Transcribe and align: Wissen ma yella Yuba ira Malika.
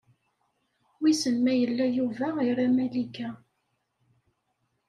Wissen 1.01 1.37
ma 1.45 1.53
yella 1.59 1.85
Yuba 1.97 2.27
ira 2.49 2.65
Malika. 2.77 3.27